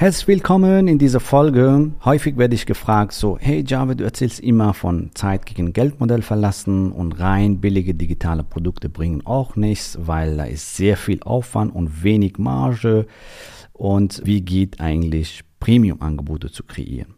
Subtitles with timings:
[0.00, 1.92] Herzlich willkommen in dieser Folge.
[2.06, 6.90] Häufig werde ich gefragt, so, hey Java, du erzählst immer von Zeit gegen Geldmodell verlassen
[6.90, 12.02] und rein billige digitale Produkte bringen auch nichts, weil da ist sehr viel Aufwand und
[12.02, 13.08] wenig Marge.
[13.74, 17.16] Und wie geht eigentlich Premium-Angebote zu kreieren?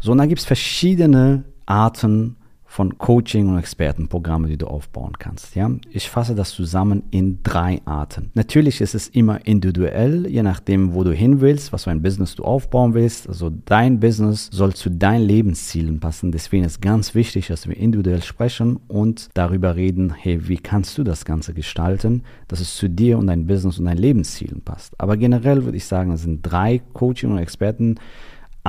[0.00, 2.37] So, und da gibt es verschiedene Arten
[2.70, 5.56] von Coaching und Expertenprogrammen, die du aufbauen kannst.
[5.56, 5.70] Ja?
[5.90, 8.30] Ich fasse das zusammen in drei Arten.
[8.34, 12.34] Natürlich ist es immer individuell, je nachdem, wo du hin willst, was für ein Business
[12.34, 13.26] du aufbauen willst.
[13.26, 16.30] Also dein Business soll zu deinen Lebenszielen passen.
[16.30, 21.04] Deswegen ist ganz wichtig, dass wir individuell sprechen und darüber reden, hey, wie kannst du
[21.04, 25.00] das Ganze gestalten, dass es zu dir und dein Business und deinen Lebenszielen passt.
[25.00, 27.96] Aber generell würde ich sagen, es sind drei Coaching und Experten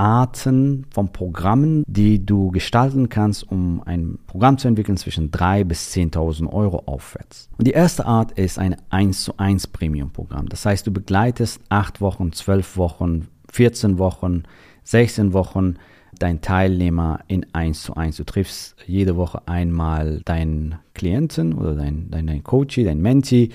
[0.00, 5.92] Arten von Programmen, die du gestalten kannst, um ein Programm zu entwickeln zwischen 3.000 bis
[5.94, 7.50] 10.000 Euro aufwärts.
[7.58, 10.48] Und die erste Art ist ein 1 zu 1 Premium-Programm.
[10.48, 14.44] Das heißt, du begleitest 8 Wochen, 12 Wochen, 14 Wochen,
[14.84, 15.74] 16 Wochen
[16.18, 18.16] dein Teilnehmer in 1 zu 1.
[18.16, 23.50] Du triffst jede Woche einmal deinen Klienten oder dein, dein, dein Coachie, dein Mentee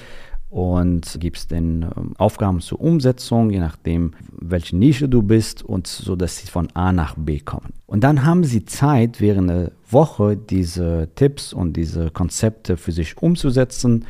[0.50, 6.16] und gibst den ähm, Aufgaben zur Umsetzung, je nachdem, welche Nische du bist und so,
[6.16, 7.74] dass sie von A nach B kommen.
[7.86, 13.18] Und dann haben sie Zeit, während der Woche diese Tipps und diese Konzepte für sich
[13.18, 14.06] umzusetzen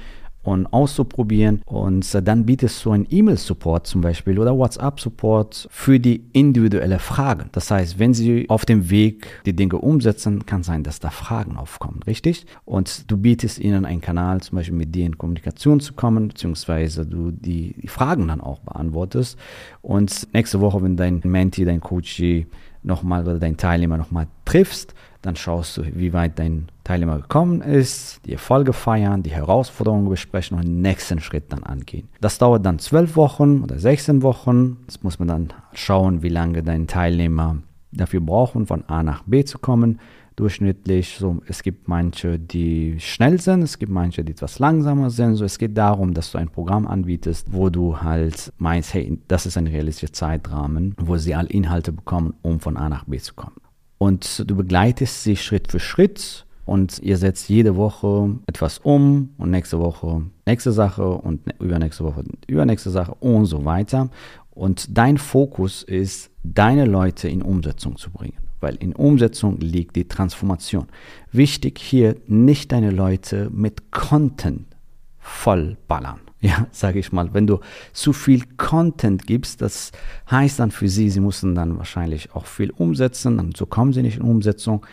[0.46, 1.62] und auszuprobieren.
[1.66, 7.50] Und dann bietest du einen E-Mail-Support zum Beispiel oder WhatsApp-Support für die individuelle Fragen.
[7.52, 11.58] Das heißt, wenn sie auf dem Weg die Dinge umsetzen, kann sein, dass da Fragen
[11.58, 12.46] aufkommen, richtig?
[12.64, 17.06] Und du bietest ihnen einen Kanal, zum Beispiel mit dir in Kommunikation zu kommen, beziehungsweise
[17.06, 19.40] du die, die Fragen dann auch beantwortest.
[19.82, 22.46] Und nächste Woche, wenn dein Mentee, dein Coachee
[22.84, 24.94] nochmal oder dein Teilnehmer nochmal triffst,
[25.26, 30.56] dann schaust du, wie weit dein Teilnehmer gekommen ist, die Erfolge feiern, die Herausforderungen besprechen
[30.58, 32.08] und den nächsten Schritt dann angehen.
[32.22, 34.78] Das dauert dann zwölf Wochen oder 16 Wochen.
[34.86, 37.58] Das muss man dann schauen, wie lange dein Teilnehmer
[37.92, 40.00] dafür brauchen, von A nach B zu kommen.
[40.36, 45.38] Durchschnittlich, so, es gibt manche, die schnell sind, es gibt manche, die etwas langsamer sind.
[45.38, 49.46] So, es geht darum, dass du ein Programm anbietest, wo du halt meinst, hey, das
[49.46, 53.34] ist ein realistischer Zeitrahmen, wo sie alle Inhalte bekommen, um von A nach B zu
[53.34, 53.56] kommen.
[53.98, 59.52] Und du begleitest sie Schritt für Schritt und ihr setzt jede Woche etwas um und
[59.52, 64.10] nächste Woche nächste Sache und übernächste Woche übernächste Sache und so weiter.
[64.52, 70.08] Und dein Fokus ist, deine Leute in Umsetzung zu bringen, weil in Umsetzung liegt die
[70.08, 70.88] Transformation.
[71.32, 74.66] Wichtig hier, nicht deine Leute mit Content
[75.20, 77.34] vollballern ja, sage ich mal.
[77.34, 77.60] Wenn du
[77.92, 79.92] zu viel Content gibst, das
[80.30, 84.04] heißt dann für sie, sie müssen dann wahrscheinlich auch viel umsetzen, und so kommen sie
[84.04, 84.86] nicht in Umsetzung.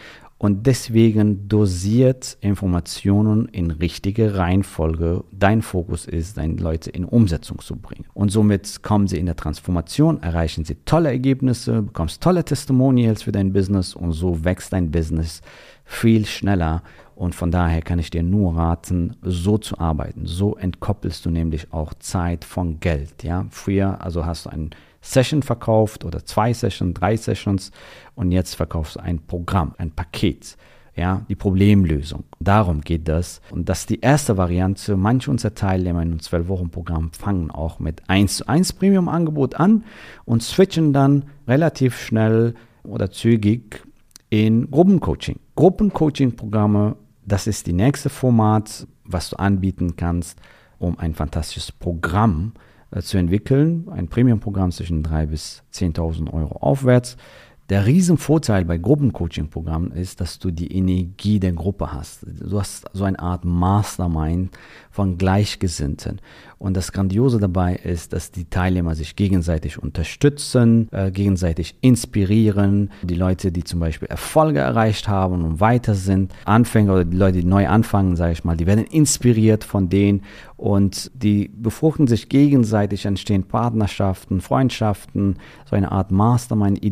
[0.42, 5.22] Und deswegen dosiert Informationen in richtige Reihenfolge.
[5.30, 8.06] Dein Fokus ist, deine Leute in Umsetzung zu bringen.
[8.12, 13.30] Und somit kommen sie in der Transformation, erreichen sie tolle Ergebnisse, bekommst tolle Testimonials für
[13.30, 15.42] dein Business und so wächst dein Business
[15.84, 16.82] viel schneller
[17.14, 20.26] und von daher kann ich dir nur raten, so zu arbeiten.
[20.26, 23.22] So entkoppelst du nämlich auch Zeit von Geld.
[23.22, 24.70] Ja, früher also hast du ein
[25.02, 27.70] Session verkauft oder zwei Sessions, drei Sessions
[28.14, 30.56] und jetzt verkaufst du ein Programm, ein Paket.
[30.94, 32.24] Ja, die Problemlösung.
[32.38, 33.40] Darum geht das.
[33.50, 34.94] Und das ist die erste Variante.
[34.98, 39.84] Manche unserer Teilnehmer in einem 12-Wochen-Programm fangen auch mit 1 zu 1 Premium-Angebot an
[40.26, 43.82] und switchen dann relativ schnell oder zügig
[44.28, 45.40] in Gruppencoaching.
[45.56, 50.38] Gruppencoaching-Programme das ist die nächste Format, was du anbieten kannst,
[50.78, 53.88] um ein fantastisches Programm äh, zu entwickeln.
[53.90, 57.16] Ein Premium-Programm zwischen 3.000 bis 10.000 Euro aufwärts.
[57.68, 62.26] Der Riesenvorteil bei Gruppencoaching-Programmen ist, dass du die Energie der Gruppe hast.
[62.26, 64.50] Du hast so eine Art Mastermind
[64.90, 66.20] von Gleichgesinnten.
[66.58, 72.90] Und das Grandiose dabei ist, dass die Teilnehmer sich gegenseitig unterstützen, äh, gegenseitig inspirieren.
[73.02, 77.38] Die Leute, die zum Beispiel Erfolge erreicht haben und weiter sind, Anfänger oder die Leute,
[77.40, 80.22] die neu anfangen, sage ich mal, die werden inspiriert von denen
[80.56, 85.38] und die befruchten sich gegenseitig, entstehen Partnerschaften, Freundschaften,
[85.68, 86.84] so eine Art Mastermind,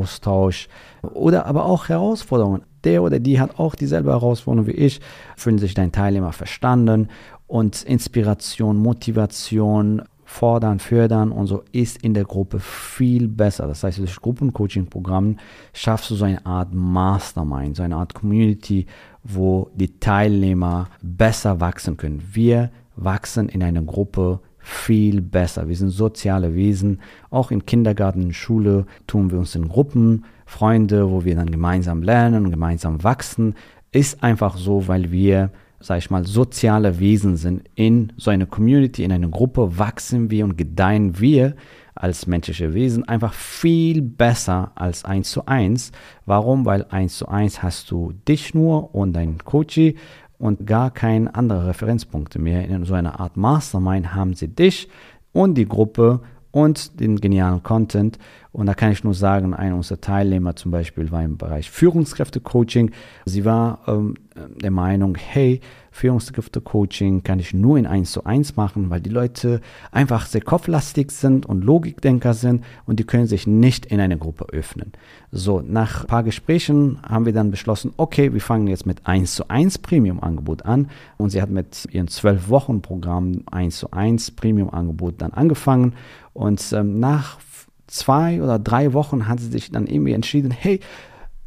[0.00, 0.68] Ideenaustausch
[1.02, 2.62] oder aber auch Herausforderungen.
[2.84, 5.00] Der oder die hat auch dieselbe Herausforderung wie ich,
[5.36, 7.08] fühlen sich dein Teilnehmer verstanden
[7.46, 13.66] und Inspiration, Motivation, fordern, fördern und so ist in der Gruppe viel besser.
[13.66, 15.38] Das heißt, durch Gruppencoaching-Programmen
[15.74, 18.86] schaffst du so eine Art Mastermind, so eine Art Community,
[19.24, 22.22] wo die Teilnehmer besser wachsen können.
[22.32, 25.68] Wir wachsen in einer Gruppe viel besser.
[25.68, 27.00] Wir sind soziale Wesen.
[27.30, 32.02] Auch im Kindergarten, in Schule tun wir uns in Gruppen, Freunde, wo wir dann gemeinsam
[32.02, 33.54] lernen und gemeinsam wachsen.
[33.92, 37.62] Ist einfach so, weil wir sag ich mal, soziale Wesen sind.
[37.74, 41.54] In so einer Community, in einer Gruppe wachsen wir und gedeihen wir
[41.94, 45.92] als menschliche Wesen einfach viel besser als eins zu eins.
[46.26, 46.64] Warum?
[46.64, 49.94] Weil eins zu eins hast du dich nur und dein Coach
[50.40, 52.66] und gar keine andere Referenzpunkte mehr.
[52.66, 54.88] In so einer Art Mastermind haben sie dich
[55.32, 56.20] und die Gruppe
[56.50, 58.18] und den genialen Content.
[58.50, 62.90] Und da kann ich nur sagen, einer unserer Teilnehmer zum Beispiel war im Bereich Führungskräfte-Coaching.
[63.26, 64.14] Sie war ähm,
[64.56, 65.60] der Meinung, hey,
[66.00, 69.60] Führungskräfte-Coaching kann ich nur in 1 zu 1 machen, weil die Leute
[69.92, 74.46] einfach sehr kopflastig sind und Logikdenker sind und die können sich nicht in eine Gruppe
[74.50, 74.92] öffnen.
[75.30, 79.34] So, nach ein paar Gesprächen haben wir dann beschlossen, okay, wir fangen jetzt mit 1
[79.34, 80.88] zu 1 Premium-Angebot an
[81.18, 85.92] und sie hat mit ihrem 12-Wochen-Programm 1 zu 1 Premium-Angebot dann angefangen
[86.32, 87.38] und ähm, nach
[87.86, 90.80] zwei oder drei Wochen hat sie sich dann irgendwie entschieden, hey,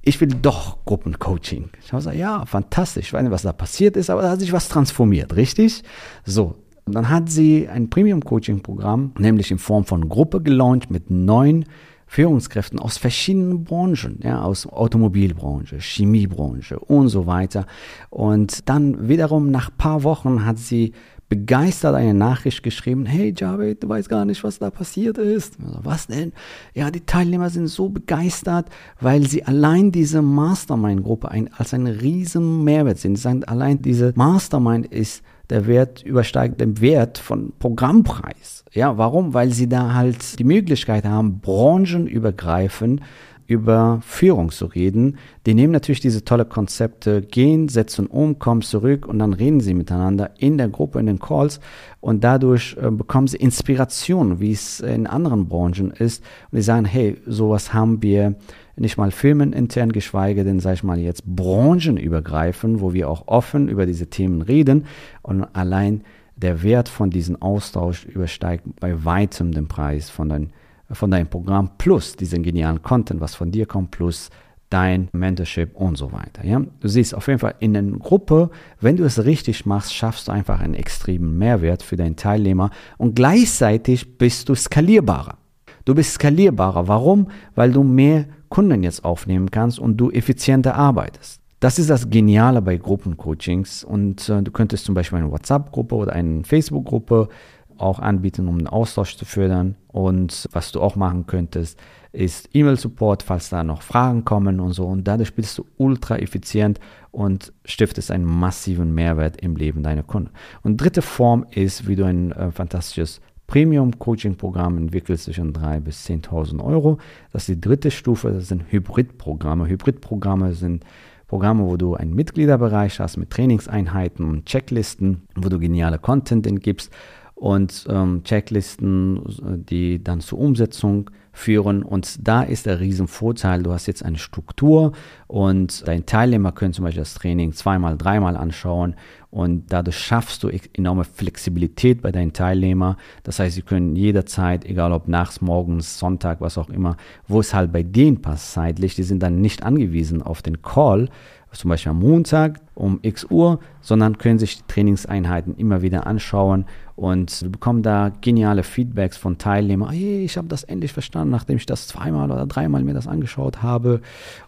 [0.05, 1.69] ich will doch Gruppencoaching.
[1.81, 3.07] Ich habe gesagt, ja, fantastisch.
[3.07, 5.83] Ich weiß nicht, was da passiert ist, aber da hat sich was transformiert, richtig?
[6.25, 6.55] So.
[6.85, 11.63] Und dann hat sie ein Premium-Coaching-Programm, nämlich in Form von Gruppe gelauncht mit neun
[12.05, 17.65] Führungskräften aus verschiedenen Branchen, ja, aus Automobilbranche, Chemiebranche und so weiter.
[18.09, 20.91] Und dann wiederum nach ein paar Wochen hat sie
[21.33, 25.57] begeistert eine Nachricht geschrieben, hey Javed, du weißt gar nicht, was da passiert ist.
[25.59, 26.31] Also, was denn?
[26.75, 28.67] Ja, die Teilnehmer sind so begeistert,
[29.01, 33.15] weil sie allein diese Mastermind-Gruppe ein, als einen riesen Mehrwert sehen.
[33.15, 38.63] Sie sagen, allein diese Mastermind ist der Wert übersteigt den Wert von Programmpreis.
[38.71, 39.33] Ja, warum?
[39.33, 43.01] Weil sie da halt die Möglichkeit haben, branchenübergreifend
[43.47, 45.17] über Führung zu reden.
[45.45, 49.73] Die nehmen natürlich diese tolle Konzepte, gehen, setzen um, kommen zurück und dann reden sie
[49.73, 51.59] miteinander in der Gruppe, in den Calls
[51.99, 56.23] und dadurch äh, bekommen sie Inspiration, wie es in anderen Branchen ist.
[56.51, 58.35] Und die sagen, hey, sowas haben wir
[58.75, 63.85] nicht mal firmenintern, geschweige denn, sag ich mal, jetzt branchenübergreifend, wo wir auch offen über
[63.85, 64.85] diese Themen reden
[65.21, 66.01] und allein
[66.35, 70.49] der Wert von diesem Austausch übersteigt bei weitem den Preis von den
[70.93, 74.29] von deinem Programm plus diesen genialen Content, was von dir kommt, plus
[74.69, 76.43] dein Mentorship und so weiter.
[76.43, 76.61] Ja?
[76.79, 78.49] Du siehst auf jeden Fall in einer Gruppe,
[78.81, 83.15] wenn du es richtig machst, schaffst du einfach einen extremen Mehrwert für deinen Teilnehmer und
[83.15, 85.37] gleichzeitig bist du skalierbarer.
[85.85, 86.87] Du bist skalierbarer.
[86.87, 87.27] Warum?
[87.55, 91.41] Weil du mehr Kunden jetzt aufnehmen kannst und du effizienter arbeitest.
[91.59, 96.13] Das ist das Geniale bei Gruppencoachings und äh, du könntest zum Beispiel eine WhatsApp-Gruppe oder
[96.13, 97.29] eine Facebook-Gruppe
[97.77, 99.75] auch anbieten, um den Austausch zu fördern.
[99.87, 101.79] Und was du auch machen könntest,
[102.11, 104.85] ist E-Mail-Support, falls da noch Fragen kommen und so.
[104.85, 106.79] Und dadurch bist du ultra effizient
[107.11, 110.29] und stiftest einen massiven Mehrwert im Leben deiner Kunden.
[110.61, 116.63] Und dritte Form ist, wie du ein äh, fantastisches Premium-Coaching-Programm entwickelst zwischen 3.000 bis 10.000
[116.63, 116.97] Euro.
[117.31, 119.67] Das ist die dritte Stufe, das sind Hybrid-Programme.
[119.67, 120.85] Hybrid-Programme sind
[121.27, 126.91] Programme, wo du einen Mitgliederbereich hast mit Trainingseinheiten und Checklisten, wo du geniale Content gibst
[127.35, 129.21] und ähm, Checklisten,
[129.69, 131.81] die dann zur Umsetzung führen.
[131.81, 134.93] Und da ist der Riesenvorteil, du hast jetzt eine Struktur
[135.27, 138.95] und deine Teilnehmer können zum Beispiel das Training zweimal, dreimal anschauen
[139.31, 142.97] und dadurch schaffst du enorme Flexibilität bei deinen Teilnehmern.
[143.23, 146.97] Das heißt, sie können jederzeit, egal ob nachts, morgens, Sonntag, was auch immer,
[147.27, 151.09] wo es halt bei denen passt zeitlich, die sind dann nicht angewiesen auf den Call,
[151.53, 156.65] zum Beispiel am Montag um x Uhr, sondern können sich die Trainingseinheiten immer wieder anschauen
[156.95, 159.91] und bekommen da geniale Feedbacks von Teilnehmern.
[159.91, 163.61] Hey, ich habe das endlich verstanden, nachdem ich das zweimal oder dreimal mir das angeschaut
[163.61, 164.01] habe.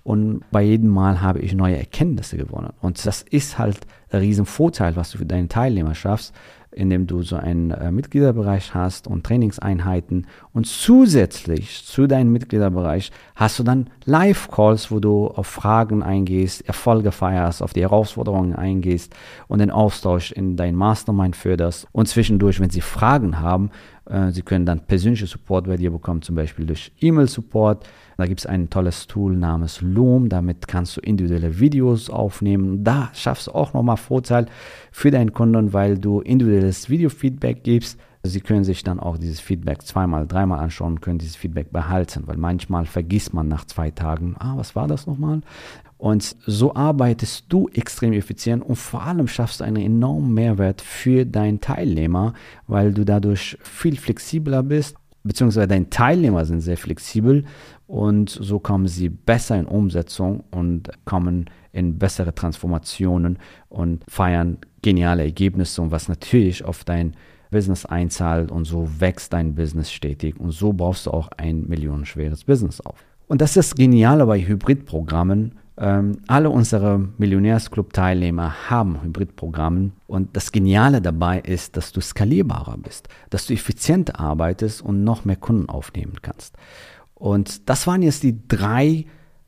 [0.04, 2.74] Und bei jedem Mal habe ich neue Erkenntnisse gewonnen.
[2.82, 3.80] Und das ist halt
[4.12, 6.34] der Riesenvorteil, was du für deine Teilnehmer schaffst
[6.76, 10.28] indem du so einen äh, Mitgliederbereich hast und Trainingseinheiten.
[10.54, 17.12] Und zusätzlich zu deinem Mitgliederbereich hast du dann Live-Calls, wo du auf Fragen eingehst, Erfolge
[17.12, 19.16] feierst, auf die Herausforderungen eingehst
[19.48, 21.88] und den Austausch in dein Mastermind förderst.
[21.92, 23.72] Und zwischendurch, wenn sie Fragen haben,
[24.10, 27.88] äh, sie können dann persönlichen Support bei dir bekommen, zum Beispiel durch E-Mail-Support.
[28.18, 30.30] Da gibt es ein tolles Tool namens Loom.
[30.30, 32.84] Damit kannst du individuelle Videos aufnehmen.
[32.84, 34.46] Da schaffst du auch nochmal Vorteil
[34.92, 36.22] für deinen Kunden, weil du
[36.66, 38.00] individuelles Video-Feedback gibst.
[38.24, 42.24] Sie können sich dann auch dieses Feedback zweimal, dreimal anschauen und können dieses Feedback behalten,
[42.26, 45.42] weil manchmal vergisst man nach zwei Tagen, ah, was war das nochmal?
[45.98, 51.26] Und so arbeitest du extrem effizient und vor allem schaffst du einen enormen Mehrwert für
[51.26, 52.34] deinen Teilnehmer,
[52.68, 57.46] weil du dadurch viel flexibler bist, beziehungsweise deine Teilnehmer sind sehr flexibel
[57.88, 63.38] und so kommen sie besser in Umsetzung und kommen in bessere Transformationen
[63.70, 67.16] und feiern geniale Ergebnisse, was natürlich auf dein
[67.52, 72.44] Business einzahlt und so wächst dein Business stetig und so baust du auch ein millionenschweres
[72.44, 73.04] Business auf.
[73.28, 80.54] Und das ist das Geniale bei Hybridprogrammen, ähm, alle unsere Millionärsclub-Teilnehmer haben Hybridprogramme und das
[80.54, 85.68] Geniale dabei ist, dass du skalierbarer bist, dass du effizient arbeitest und noch mehr Kunden
[85.68, 86.56] aufnehmen kannst.
[87.16, 89.06] Und das waren jetzt die drei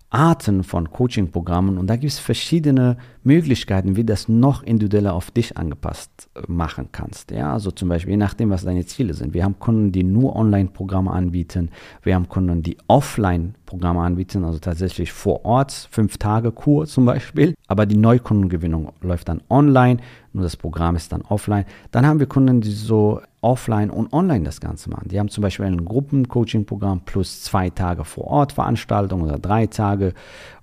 [0.10, 5.58] Arten von Coaching-Programmen und da gibt es verschiedene Möglichkeiten, wie das noch individueller auf dich
[5.58, 7.32] angepasst äh, machen kannst.
[7.32, 9.34] Ja, also zum Beispiel, je nachdem, was deine Ziele sind.
[9.34, 11.72] Wir haben Kunden, die nur Online-Programme anbieten.
[12.04, 17.54] Wir haben Kunden, die Offline-Programme anbieten, also tatsächlich vor Ort, fünf Tage Kur zum Beispiel.
[17.68, 20.00] Aber die Neukundengewinnung läuft dann online,
[20.38, 21.66] nur das Programm ist dann offline.
[21.92, 25.10] Dann haben wir Kunden, die so offline und online das Ganze machen.
[25.10, 30.14] Die haben zum Beispiel ein Gruppencoaching-Programm plus zwei Tage vor Ort Veranstaltung oder drei Tage.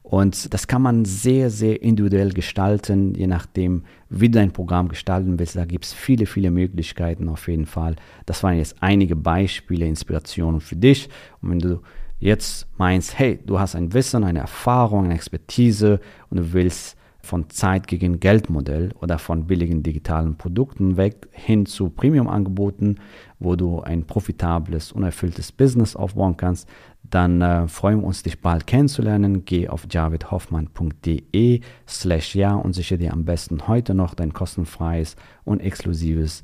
[0.02, 5.38] Und das kann man sehr, sehr individuell gestalten, je nachdem, wie du dein Programm gestalten
[5.38, 5.57] willst.
[5.57, 7.97] Da gibt es viele, viele Möglichkeiten auf jeden Fall.
[8.26, 11.09] Das waren jetzt einige Beispiele, Inspirationen für dich.
[11.43, 11.81] Und wenn du
[12.21, 16.00] jetzt meinst, hey, du hast ein Wissen, eine Erfahrung, eine Expertise
[16.31, 21.90] und du willst von Zeit gegen Geldmodell oder von billigen digitalen Produkten weg hin zu
[21.90, 22.97] Premium-Angeboten,
[23.38, 26.69] wo du ein profitables, unerfülltes Business aufbauen kannst,
[27.02, 29.45] dann äh, freuen wir uns, dich bald kennenzulernen.
[29.45, 35.61] Geh auf javidhoffmann.de slash ja und sichere dir am besten heute noch dein kostenfreies und
[35.61, 36.43] exklusives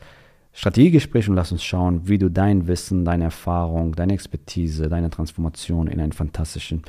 [0.53, 5.87] Strategiegespräch und lass uns schauen, wie du dein Wissen, deine Erfahrung, deine Expertise, deine Transformation
[5.87, 6.83] in einen fantastischen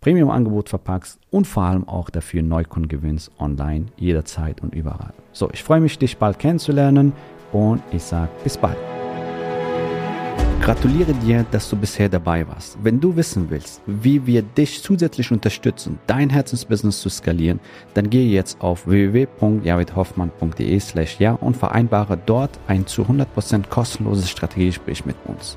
[0.00, 5.12] Premium-Angebot verpackst und vor allem auch dafür Neukunden gewinnst online jederzeit und überall.
[5.32, 7.12] So, ich freue mich, dich bald kennenzulernen
[7.52, 8.78] und ich sage bis bald.
[10.60, 12.76] Gratuliere dir, dass du bisher dabei warst.
[12.82, 17.58] Wenn du wissen willst, wie wir dich zusätzlich unterstützen, dein Herzensbusiness zu skalieren,
[17.94, 25.06] dann gehe jetzt auf www.javidhoffmann.de slash ja und vereinbare dort ein zu 100% kostenloses Strategiegespräch
[25.06, 25.56] mit uns.